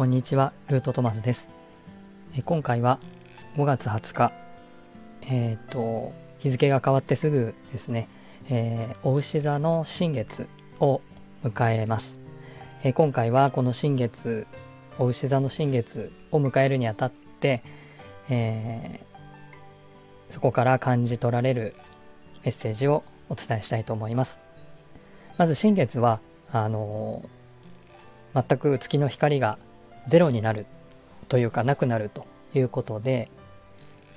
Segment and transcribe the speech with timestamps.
[0.00, 1.50] こんにちは、ルートトマスです。
[2.34, 3.00] え今回は
[3.58, 4.32] 5月20日、
[5.28, 8.08] えっ、と、日付が変わってすぐですね、
[8.48, 11.02] えー、お牛座の新月を
[11.44, 12.18] 迎えます。
[12.82, 14.46] え今回はこの新月、
[14.98, 17.62] お牛座の新月を迎えるにあたって、
[18.30, 21.74] えー、そこから感じ取られる
[22.42, 24.40] メッセージをお伝えしたいと思います。
[25.36, 26.20] まず新月は、
[26.50, 29.58] あのー、全く月の光が
[30.06, 30.66] ゼロになる
[31.28, 33.30] というかなくなるということで、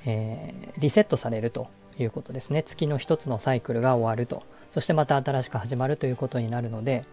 [0.06, 1.68] えー、リセットされると
[2.00, 2.64] いうことですね。
[2.64, 4.44] 月の一つのサイクルが終わると。
[4.72, 7.06] そしてまた新しく始まるということになるので、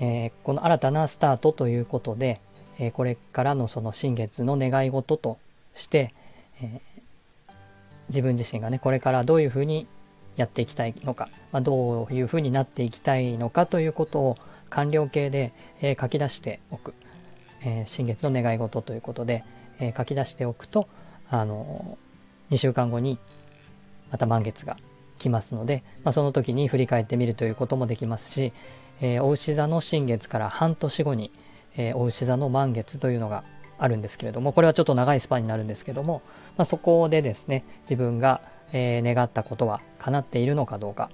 [0.00, 2.40] えー、この新たなスタートということで、
[2.78, 5.38] えー、これからのその新月の願い事と
[5.74, 6.14] して、
[6.62, 7.52] えー、
[8.08, 9.86] 自分自身がね、これからどういうふうに
[10.36, 14.36] やっていきたいのか、まあ、どういうふうになっていきたいのかということを
[14.68, 16.94] 完了形で、え書き出しておく、
[17.64, 19.44] え新月の願い事ということで、
[19.80, 20.88] え書き出しておくと、
[21.30, 21.98] あの
[22.50, 23.18] 2週間後に
[24.10, 24.76] また満月が
[25.18, 28.52] 来ますので、まあ、その時に振り返ってみるということもできますし、
[29.00, 31.30] えー、お牛座の新月から半年後に、
[31.76, 33.44] えー、お牛座の満月というのが
[33.78, 36.22] あるんですけれども、これはちょっと長いスパンになるんですけども、
[36.56, 38.40] まあ、そこでですね、自分が、
[38.72, 41.10] えー、願ったことは叶っているのかどうか、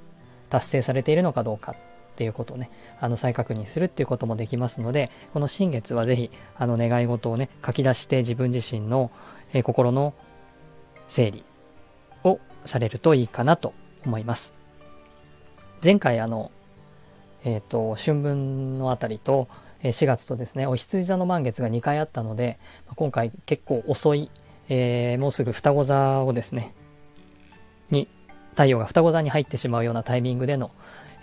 [0.51, 1.75] 達成されているのかどうか
[2.15, 2.71] っていうことをね、
[3.01, 9.11] あの再確認するっていうこともできますので、この新月はぜひ、あの願い事をね、書き出して自分自身の、
[9.53, 10.15] えー、心の
[11.09, 11.45] 整理
[12.23, 13.75] をされるといいかなと
[14.07, 14.53] 思います。
[15.83, 16.53] 前回あの、
[17.45, 19.49] えっ、ー、と、春分のあたりと、
[19.83, 22.59] 4月とですね、お羊座の満月が2回あったので、
[22.95, 24.31] 今回結構遅い、
[24.69, 26.75] えー、もうすぐ双子座をですね、
[27.91, 28.09] に、
[28.53, 30.71] 太陽が双子座に入ってしまうようなタイミングでの、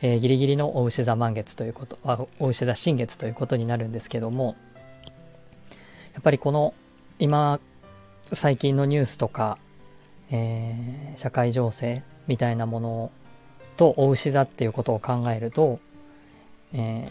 [0.02, 4.55] えー、ギリギリのお牛座満月ということ、あお牛座新月ということになるんですけども、
[6.13, 6.73] やっぱりこの、
[7.19, 7.59] 今、
[8.34, 9.57] 最近のニュースとか、
[10.31, 13.11] えー、社会情勢みたいなもの
[13.78, 15.79] とお牛座っていうことを考えると、
[16.73, 17.09] え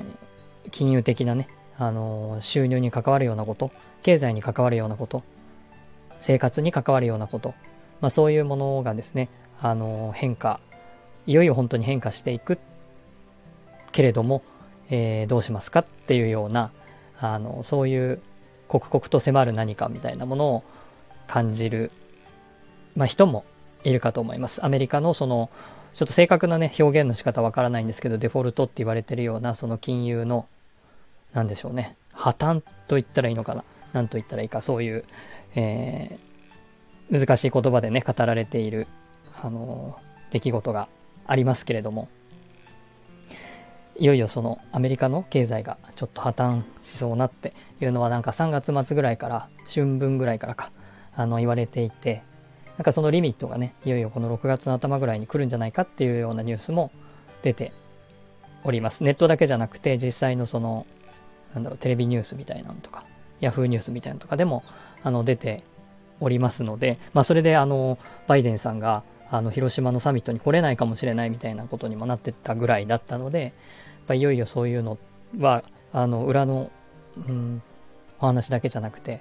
[0.64, 1.48] ー、金融的なね、
[1.78, 3.70] あのー、収入に関わるようなこと、
[4.02, 5.22] 経済に関わるようなこと、
[6.18, 7.54] 生活に関わるようなこと、
[8.00, 9.28] まあ、そういうものがですね、
[9.60, 10.60] あの、変化、
[11.26, 12.58] いよいよ本当に変化していくっ
[13.92, 14.42] けれども、
[14.90, 16.70] えー、どうしますかっていうような、
[17.18, 18.20] あのそういう
[18.68, 20.64] 刻々と迫る何かみたいなものを
[21.26, 21.90] 感じる
[22.96, 23.44] まあ、人も
[23.84, 24.64] いるかと思います。
[24.64, 25.50] アメリカのその、
[25.94, 30.46] ちょっと正確なね、表現の仕方わからないんですけど、デフォルトって言われてるような、その金融の、
[31.32, 33.64] なんでしょうね、破綻と言ったらいいのかな。
[33.92, 35.04] なんと言ったらいいか、そういう、
[35.54, 38.86] えー、難しい言葉でね、語られている、
[39.42, 39.98] あの、
[40.30, 40.88] 出来事が
[41.26, 42.08] ありますけれども、
[44.00, 47.52] いよいよそのアメリカの経済がちょっと破綻しそうなって
[47.82, 50.72] いうのはなんか3月末ぐらいから、春分ぐらいからか、
[51.14, 52.22] あの言われていて、
[52.78, 56.90] なんかそのリミットがね、いよいよこの6月の頭ぐらいに来るんじゃないかっていうようなニュースも
[57.42, 57.72] 出て
[58.64, 59.04] おります。
[59.04, 60.86] ネットだけじゃなくて、実際のその、
[61.52, 63.04] なんだろう、テレビニュースみたいなのとか、
[63.40, 64.64] ヤフーニュースみたいなのとかでも、
[65.02, 65.62] あの、出て
[66.20, 73.52] おりますので、まあ、それで、あの、バイデンさんが、あの、広島のサミットに来れないかもしれないみたいなことにもなってたぐらいだったので、
[74.10, 74.98] ぱいよいよそういうの
[75.38, 76.70] は、あの、裏の、
[77.16, 77.62] うん、
[78.20, 79.20] お話だけじゃなくて、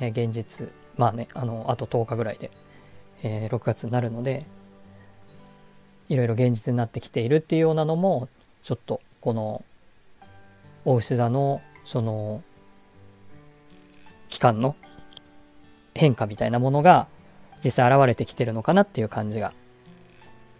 [0.00, 2.50] えー、現実、まあね、あの、あと10日ぐらいで
[3.22, 4.44] えー、6月になるので
[6.08, 8.28] いろいろ現実になってきているっていうようなのも
[8.62, 9.64] ちょっとこの
[10.84, 12.42] 大牛座のその
[14.28, 14.74] 期間の
[15.94, 17.06] 変化みたいなものが
[17.64, 19.52] 実際現れてきてるのかなっていう感じが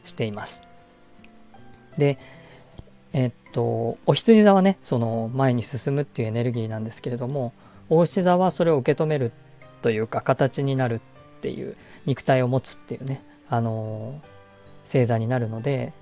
[0.05, 0.63] しています。
[1.99, 2.19] で、
[3.13, 7.53] えっと、お羊座はね、その前に進むっていうエネルギーなんですけれども、
[7.91, 9.33] お牛座はそれを受け止める
[9.83, 11.01] というか形になる
[11.39, 15.93] っていう肉体を持つっていうね、あのー、星座になるので、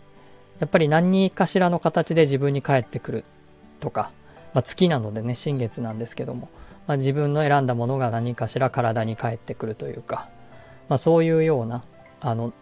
[0.61, 3.25] やっぱり何かしらの形で自分に返ってくる
[3.81, 4.13] とか、
[4.53, 6.49] まあ、月なのでね、新月なんですけども、
[6.87, 10.29] まあ、自分の選んだものが何かしら体に返ってくるというか、
[10.89, 11.83] まあ、そういうような、
[12.21, 12.53] あの、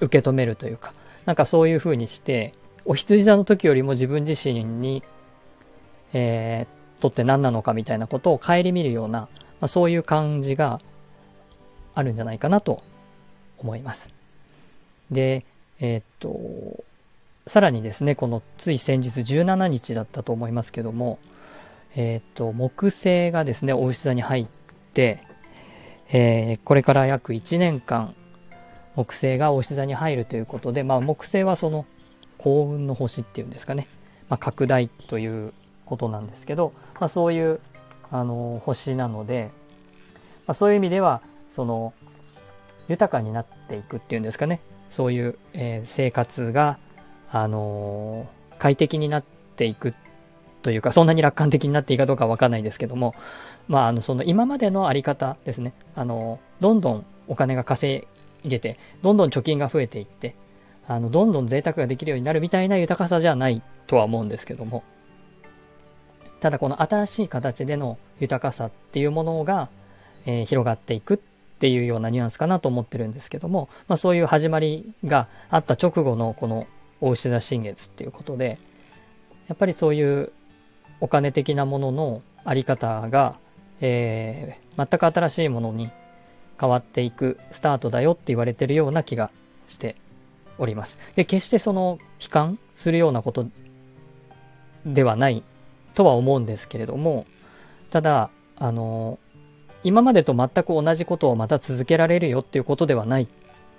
[0.00, 0.94] 受け止めるというか、
[1.26, 2.54] なんかそういう風にして、
[2.84, 5.02] お羊座の時よりも自分自身に、
[6.12, 9.28] えー、とって何なのかみたいなことを顧みるような、ま
[9.62, 10.80] あ、そういう感じが
[11.94, 12.82] あるんじゃないかなと
[13.58, 14.10] 思います。
[15.10, 15.44] で、
[15.80, 16.84] えー、っと、
[17.46, 21.18] さらにですね、このつい先日17日だったと思いますけども、
[21.96, 24.46] えー、っと、木星がですね、お牛座に入っ
[24.94, 25.22] て、
[26.12, 28.14] えー、これから約1年間、
[28.94, 31.86] 木星がお牛座に入るということで、まあ、木星はその
[32.42, 33.86] 幸運の星っていうんですかね、
[34.28, 35.52] まあ、拡大という
[35.86, 37.60] ことなんですけど、まあ、そういう
[38.10, 39.50] あの星なので、
[40.46, 41.94] まあ、そういう意味ではその
[42.88, 44.60] 豊かになっていくっていうんですかね。
[44.90, 46.78] そういう、えー、生活が、
[47.30, 49.24] あのー、快適になっ
[49.56, 49.94] ていく
[50.62, 53.14] というかそんなに楽観的になっていいかどうかわかんないですけども
[53.68, 55.72] まああのその今までのあり方ですね。
[55.94, 58.06] あのどんどんお金が稼
[58.44, 60.34] げてどんどん貯金が増えていって
[60.86, 64.82] あのどんどん贅沢ができるようになるみたいな豊かさじゃないとは思うんですけども。
[66.42, 69.68] ただこの新しい形での豊かさっていうものが、
[70.26, 71.18] えー、広がっていくっ
[71.60, 76.66] ていうようなニュアンスかなと思ってるんですけども、まあ、そういう始まりがあった直後のこの
[77.00, 78.58] 大牛座新月っていうことで
[79.46, 80.32] やっぱりそういう
[80.98, 83.36] お金的なもののあり方が、
[83.80, 85.90] えー、全く新しいものに
[86.60, 89.30] 変わっていくスタートだよって言われてるような気が
[89.68, 89.94] して
[90.58, 90.98] おります。
[91.14, 93.46] で、決してその悲観するようなこと
[94.84, 95.42] ではない
[95.94, 97.26] とは思うんですけれども、
[97.90, 99.18] ただ、あの、
[99.84, 103.26] 今までと全く同じことをまた続けられるよっていうことではないっ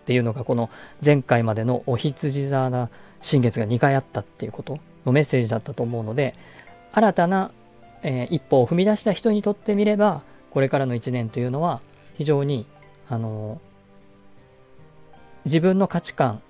[0.06, 0.70] ていうのがこの
[1.04, 2.90] 前回までのお羊座な
[3.22, 6.36] 新月が2回あったっていうことのメッセージだったと思うので
[6.92, 7.52] 新たな、
[8.02, 10.22] えー、一歩を踏み出した人にとってみれば
[10.52, 11.80] これからの1年というのは
[12.16, 12.66] 非常に
[13.10, 13.62] あの
[15.46, 16.42] 自分の価値観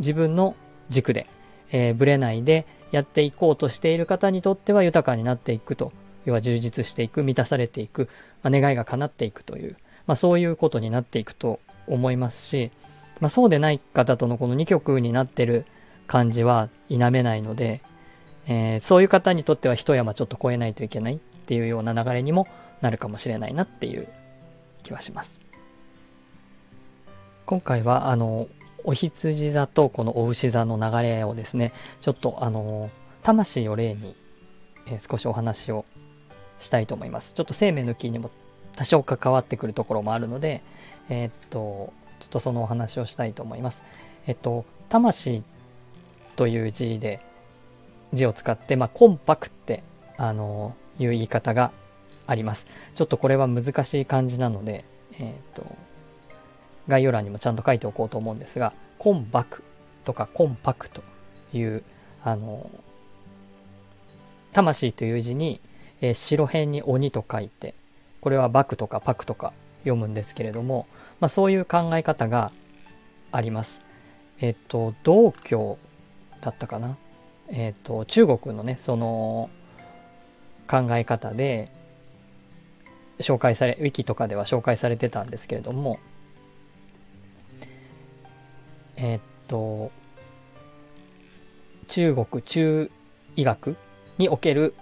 [0.00, 0.56] 自分の
[0.88, 1.26] 軸で、
[1.70, 5.92] えー、ぶれないでやっていこうとしている方にとっては豊かになっていくと
[6.24, 8.08] 要は充実していく満たされていく、
[8.42, 9.76] まあ、願いが叶っていくという、
[10.06, 12.70] まあ、そういうことになっていくと思いますし、
[13.20, 15.64] まあ、そうでない方とのこの2曲になってる
[16.06, 17.80] 感じは否めないので、
[18.46, 22.48] えー、そういう方にとっては一山ちょっと越えないといけないっていうような流れにも
[22.80, 24.08] なるかもしれないなっていう
[24.82, 25.38] 気はします。
[27.46, 28.48] 今回はあの
[28.84, 32.90] お羊座とこのお牛座の流れをですねちょっとあの
[33.22, 34.14] 魂を例に、
[34.86, 35.84] えー、少しお話を
[36.58, 37.34] したいと思います。
[37.34, 38.30] ちょっと生命の木にも
[38.76, 40.62] 多少関わってくるところもあるので、
[41.08, 43.82] えー、っと、ちょっとそのお話をしたいと思います。
[44.26, 45.42] えっと、魂
[46.36, 47.20] という字で、
[48.12, 49.82] 字を使って、まあ、コンパクって、
[50.16, 51.72] あの、いう言い方が
[52.26, 52.66] あります。
[52.94, 54.84] ちょっとこれは難しい漢字なので、
[55.18, 55.64] えっと、
[56.90, 59.62] 概要欄にもちゃんと書いておこうと思うんですが、コンバク
[60.04, 61.02] とかコンパクと
[61.54, 61.82] いう、
[62.22, 62.70] あの、
[64.52, 65.60] 魂という字に、
[66.02, 67.74] えー、白辺に鬼と書いて、
[68.20, 69.54] これはバクとかパクとか
[69.84, 70.86] 読むんですけれども、
[71.20, 72.52] まあ、そういう考え方が
[73.32, 73.80] あります。
[74.40, 75.78] えっ、と、道教
[76.40, 76.96] だったかな？
[77.48, 79.50] えっ、と、中国のね、その
[80.68, 81.70] 考え方で
[83.18, 85.98] 紹介され、ウィキとかでは紹介されてたんですけれども、
[89.00, 89.90] えっ、と、
[91.88, 92.90] 中国中
[93.36, 93.76] 医学
[94.18, 94.74] における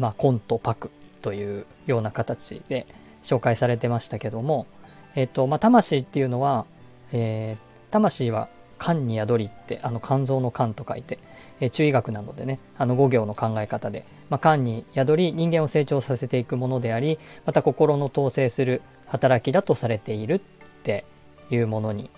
[0.00, 0.90] まあ、コントパク
[1.22, 2.86] というような形で
[3.22, 4.66] 紹介されてましたけども、
[5.14, 6.64] えっ、と、まあ、魂っていうのは、
[7.12, 8.48] えー、魂は
[8.78, 11.18] 肝に宿りって、あの肝臓の肝と書いて、
[11.60, 20.38] えー、中医学なのでね、あの五行の考え方で、まあ、肝に宿り人間を成長させていくものであり、また心の統制する働きだとされているっ
[20.82, 21.04] て
[21.50, 22.10] いうものに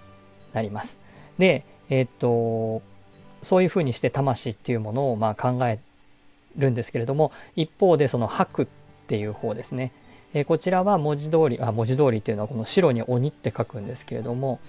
[0.53, 0.99] なります。
[1.39, 2.83] で、えっ、と、
[3.43, 5.81] そういうふうにして魂っていうものをまあ考え
[6.57, 8.67] るんですけれども一方でその白っ
[9.07, 9.93] ていう方ですね、
[10.33, 14.61] えー、こちらは文字通りあ文字通りっていうのはこの白に鬼って書くんですけれども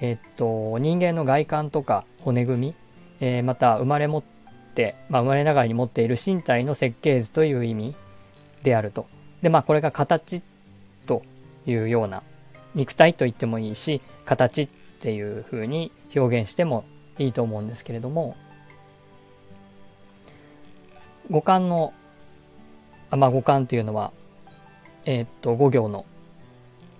[0.00, 2.74] えー、っと人間の外観とか骨組み、
[3.20, 4.22] えー、また生まれ持っ
[4.74, 7.96] て、まあ、生まれながらに持っている身体の設計図という意味
[8.62, 9.06] であると
[9.42, 10.42] でまあこれが形
[11.06, 11.22] と
[11.66, 12.22] いうような
[12.74, 14.68] 肉体と言ってもいいし形
[15.00, 16.84] っていう風に表現しても
[17.18, 18.36] いいと思うんですけれども
[21.30, 21.94] 五感の、
[23.10, 24.12] あまあ、五感というのは、
[25.04, 26.04] えー、っと、五行の、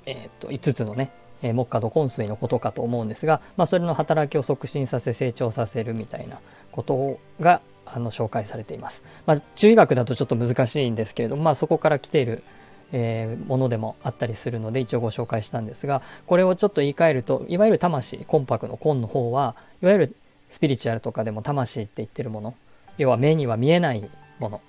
[0.06, 1.10] えー、っと、五つのね、
[1.42, 6.38] えー、木下土根水のことかと思うんですが、まあ、それの働きを促進させ、成長させるみたいな
[6.70, 9.02] ことが、あの、紹介されています。
[9.26, 12.44] まあ、中医学だとちょっと難しいんですけれども、まあ、そこから来ている、
[12.92, 20.16] えー、ものでもあったりするので一応ご紹介したんですがこれをちょっと言い換えるといわゆる魂コンパクの根の方はいわゆる
[20.48, 22.54] スピリチュアルとかでも魂って言ってるもの
[22.98, 24.60] 要は目には見えないもの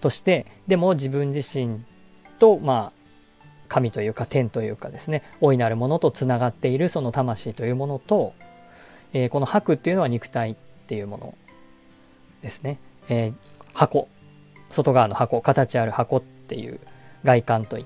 [0.00, 1.80] としてでも自分自身
[2.38, 3.06] とまあ
[3.68, 8.34] 神というか天というかですね大いなるものとつながっているその魂というものと、
[9.12, 10.54] えー、この白っていうのは肉体っ
[10.86, 11.34] ていうもの
[12.42, 13.34] ですね、えー、
[13.74, 14.08] 箱
[14.70, 16.80] 外側の箱形ある箱っていう
[17.24, 17.84] 外観とい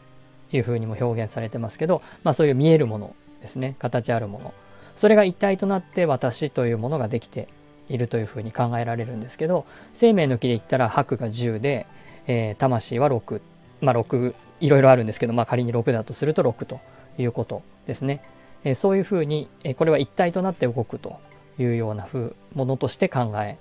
[0.59, 3.77] うふうにも表現されてますけど、まあ、そういう見えるものですね。
[3.79, 4.55] 形あるもの。
[4.95, 7.49] それが一体となって私というものができて
[7.89, 11.87] いるというふうに考えられるんですけど生命の木で言ったら白が10で、
[12.27, 13.41] えー、魂は6
[13.81, 16.81] まあ6いろいろあるんですけど、まあ、仮に6だとすると6と
[17.19, 18.23] いうことですね、
[18.63, 21.19] えー、そういうふうに、えー、これは一体となって動くと
[21.59, 23.59] いうような風ものとして考え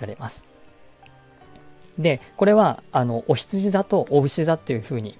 [0.00, 0.47] られます。
[1.98, 5.18] でこれはあのお羊座とお牛座っていうふうに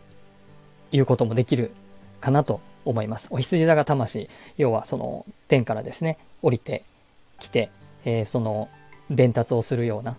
[0.90, 1.72] 言うこともできる
[2.20, 3.28] かなと思います。
[3.30, 6.84] お羊座が魂、要はその天からですね、降りて
[7.38, 7.70] きて、
[8.04, 8.68] えー、その
[9.10, 10.16] 伝達をするような、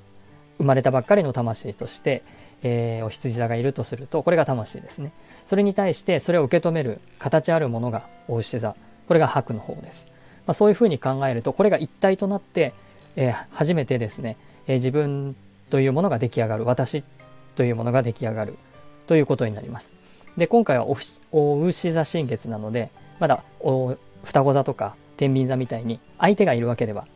[0.58, 2.22] 生まれたばっかりの魂として、
[2.62, 5.14] えー、お羊座がいるとすると、これが魂ですね。
[5.46, 8.76] それに対してそれを受け止める形あるものがお牛座。
[9.08, 10.08] これが白の方です。
[10.46, 12.74] まあ、そういうふうに考えると、これが一体となって、
[13.16, 14.38] えー、初めてですね、
[14.68, 15.36] え自分
[15.70, 16.66] というものが出来上がる。
[16.66, 17.04] 私
[17.56, 18.58] というものが出来上がる。
[19.08, 19.94] ということになります。
[20.38, 20.96] で、今回はお
[21.32, 27.08] お牛座新月なので、まだお双子座とか天秤座みたいに相手がいるわけでは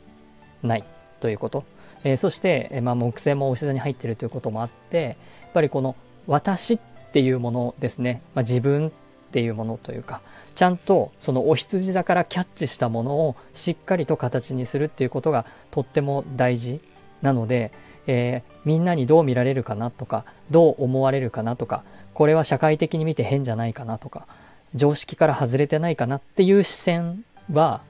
[0.63, 0.83] ない
[1.19, 1.63] ということ。
[2.03, 5.95] えー、そして、えー、まあ、木星もお牛座に入っているということもあって、やっぱりこの
[6.27, 6.79] 私っ
[7.13, 8.91] ていうものですね、まあ、自分っ
[9.31, 10.22] ていうものというか、
[10.55, 16.81] ちゃんとそのお羊座からキャッチしたものをしっかりと形にするっていうことがとっても大事
[17.22, 17.72] なので、
[18.07, 21.83] えー、みんなにどう見られるかなとか、どう思われるかなとか、
[22.13, 24.27] これは社会的に見て変じゃないかなとか、
[24.75, 27.81] 常識から外れてないかなっていう視線は、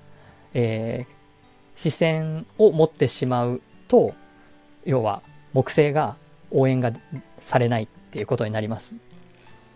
[0.54, 1.14] えー、
[1.76, 4.14] 視線を持ってしまうと、
[4.86, 5.22] 要は
[5.54, 6.16] 木星が
[6.52, 6.92] 応援が
[7.40, 8.96] されないっていうことになります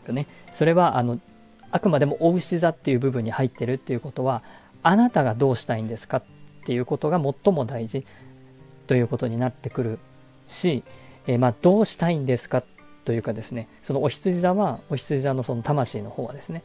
[0.07, 0.27] ね。
[0.53, 1.19] それはあの
[1.71, 4.41] あくまでもお牛座っていう部分に入ってるっていうことは
[4.83, 6.23] あなたがどうしたいんですかっ
[6.65, 8.05] ていうことが最も大事
[8.87, 9.99] ということになってくる
[10.47, 10.83] し、
[11.27, 12.63] えー、まあどうしたいんですか
[13.05, 16.63] というかですね、そのお羊座は、お羊座のその魂の方はですね、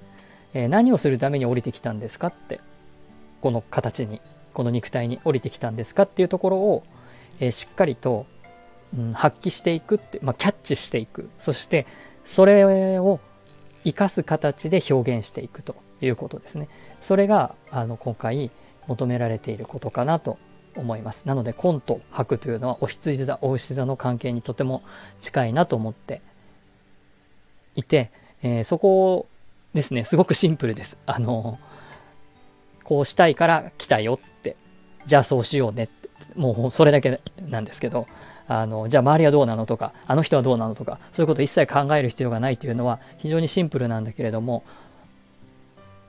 [0.55, 2.61] えー、何をするために降りてきたんですかって、
[3.41, 4.21] この形に、
[4.55, 6.85] この肉体に降りてきたんですかっていうところを、
[7.41, 8.27] えー、しっかりと、
[8.97, 11.31] うん、発揮していくって、まあ、キャッチしていく。
[11.39, 11.87] そして、
[12.25, 13.21] それを
[13.85, 16.69] 生かす形で表現していくということですね。
[17.01, 18.51] それが、あの、今回
[18.87, 20.39] 求められていることかなと
[20.77, 21.27] 思います。
[21.27, 24.83] なので、コンと白というのは、お羊座、お牛座の関係にとても
[25.21, 26.23] 近いなと思って
[27.75, 28.11] いて、
[28.43, 29.27] えー、そこ
[29.75, 30.99] ですね、すごくシンプルです。
[31.07, 31.59] あの、
[32.85, 34.57] こうしたいから来たよって、
[35.07, 38.07] じゃあそうしようねって、もうそれだけなんですけど、
[38.49, 44.65] あの、じゃあ周りはどうなのとか、あの人はどうなのとか、そういうことを一切考える必要がないというのは非常にシンプルなんだけれども、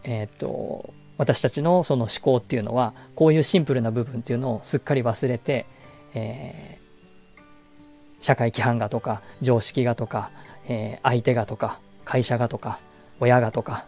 [0.03, 5.65] えっ、と、私たちのその思考っていうのは、こういうシンプルな部分っていうのをすっかり忘れて、
[6.13, 7.41] えー、
[8.19, 10.31] 社会規範がとか、常識がとか、
[10.67, 12.79] えー、相手がとか、会社がとか、
[13.19, 13.85] 親がとか、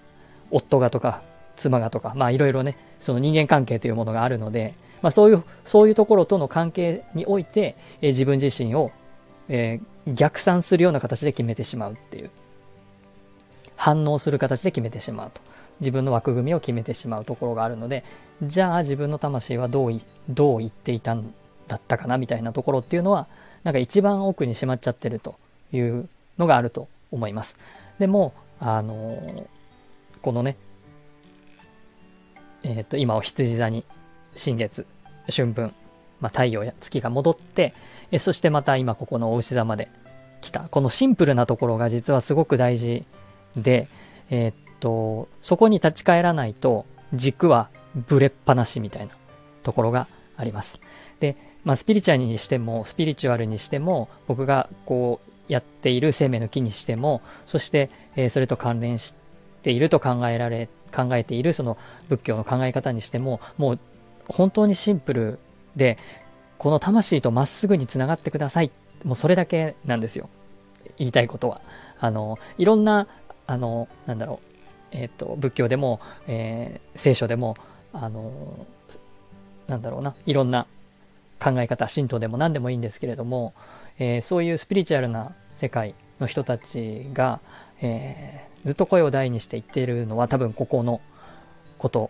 [0.51, 1.21] 夫がとか、
[1.55, 8.91] 妻がとか、まあいろいろね、その人間関係というものがあるので、まあそういう、そういうところとの関係において、えー、自分自身を、
[9.49, 12.29] えー、逆算するような形で決めてしまうっていう。
[13.75, 15.41] 反応する形で決めてしまうと。
[15.79, 18.03] 自分の枠組みを決めてしまうところがあるので、
[18.43, 21.33] じゃあ自分の魂はどうどう言っていたん
[21.67, 23.27] だったかなみたいなところっていうのは、
[23.63, 25.35] なんか一番奥にしまっちゃってると
[25.73, 27.57] いうのがあると思います。
[27.99, 29.45] でも、あのー、
[30.21, 30.57] このね、
[32.63, 33.83] えっ、ー、と、今お羊座に
[34.35, 34.85] 新月、
[35.29, 35.73] 春分、
[36.19, 37.73] まあ、太陽や月が戻って、
[38.11, 39.89] えそしてまた今ここのお牛座まで
[40.41, 40.61] 来た。
[40.69, 43.05] このシンプルなところが実はすごく大事
[43.55, 43.87] で、
[44.29, 49.13] えっ、と、そこに立ち返らないと軸はぶれっぱなしみたいな
[49.63, 50.79] ところがあります。
[51.19, 59.13] で、まあ、スピリチュアルにしても、スピリチュアルにしても、僕がこう、やっている生命の木にしても、そして、えー、それと関連し
[59.63, 61.77] ていると考えられ、考えているその
[62.09, 63.79] 仏教の考え方にしても、もう
[64.27, 65.39] 本当にシンプル
[65.75, 65.97] で、
[66.57, 68.71] この魂とまっすぐにつながってください。
[69.03, 70.29] もうそれだけなんですよ。
[70.97, 71.61] 言いたいことは。
[71.99, 73.07] あの、いろんな、
[73.47, 74.54] あの、なんだろう、
[74.91, 77.55] えっ、ー、と、仏教でも、えー、聖書でも、
[77.93, 78.65] あの、
[79.67, 80.67] なんだろうな、いろんな
[81.39, 83.53] 考え方、神道でも何でもいいんですけれども、
[83.99, 87.39] えー、そういうスピリチュアルな世界の人たちが、
[87.81, 91.01] えー、ずっと声を大にして言っているのは多分ここの
[91.77, 92.09] こと、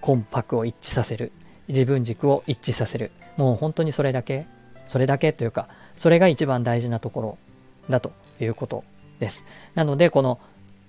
[0.00, 1.32] 魂魄を一致させる。
[1.68, 3.12] 自分軸を一致させる。
[3.36, 4.46] もう本当にそれだけ、
[4.84, 7.38] それだけというか、それが一番大事なところ
[7.88, 8.84] だということ
[9.20, 9.44] です。
[9.74, 10.40] なので、この、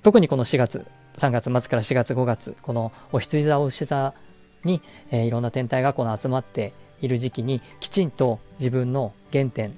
[0.01, 0.85] 特にこの4月、
[1.17, 4.13] 3月末から4月5月、このお羊座お牛座
[4.63, 9.77] に、えー、いろんな天体がこの集まっている時期に、きちんと自分の原点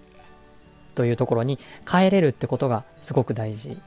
[0.94, 3.77] というところに帰れるってことがすごく大事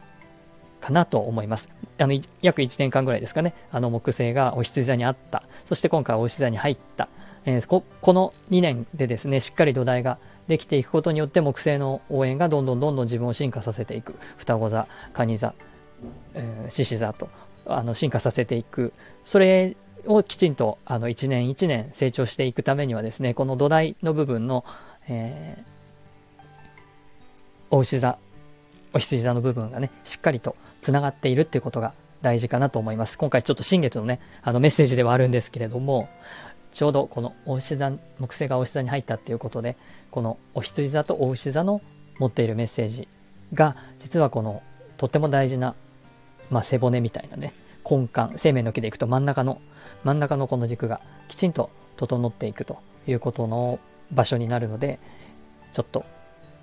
[0.80, 1.70] かなと思います。
[1.98, 3.54] あの、約1年間ぐらいですかね。
[3.70, 5.42] あの木星がお羊座にあった。
[5.64, 7.08] そして今回お牛座に入った。
[7.44, 14.14] えー、ここの2年でですね、しっかり土台ができていくことによって木星の応援がどんどんどんどん自分を進化させていく。
[14.36, 15.54] 双子座、蟹座、
[16.68, 17.28] 獅子座と
[17.66, 18.92] あの進化させていく。
[19.24, 19.76] それ
[20.06, 24.64] をきちんとあの1年1年成長していくためにはですね、この土台の部分の、
[25.08, 26.42] えー、
[27.70, 28.18] お牛座、
[28.94, 33.18] お羊座の部分がね、しっかりとつながっているっていうことが大事かなと思います。
[33.18, 36.08] 今回ちょっと新月のね、あのメッセージではあるんですけれども、
[36.72, 39.76] ちょうどこのお牛座、木星がお牛座に入ったっていうことで、
[40.10, 41.80] このお羊座とお牛座の
[42.18, 43.08] 持っているメッセージ
[43.52, 44.62] が、実はこの
[44.96, 45.74] とっても大事な、
[46.50, 47.52] まあ、背骨みたいなね、
[47.88, 49.60] 根幹、生命の木でいくと真ん中の、
[50.04, 53.78] 真ん中のこの軸がきちんと整っていくということの
[54.12, 54.98] 場所になるので、
[55.72, 56.04] ちょっと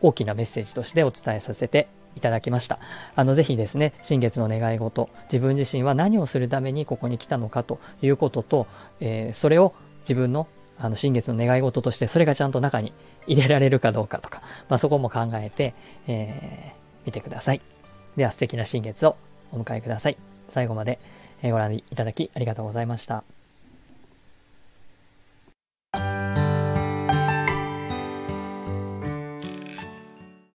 [0.01, 2.79] 大きなメッセージとしてお伝えさせていただきました。
[3.15, 8.67] あの、ぜひですね、新月の願い事、自分自身は何をするためにここに来たのかということと、
[8.99, 12.93] えー、それを自分のあの新月の願い事として、それがちゃんと中に
[13.27, 15.73] 入れられるかどうかとか、まあ、そこも考えて、
[16.05, 17.61] えー、見てください。
[18.17, 19.15] では素敵な新月を
[19.51, 20.17] お迎えください。
[20.49, 20.99] 最後まで
[21.43, 23.34] ご覧いただきありがとうございました。